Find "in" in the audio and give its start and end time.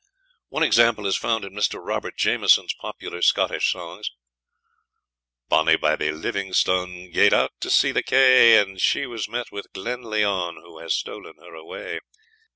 1.45-1.53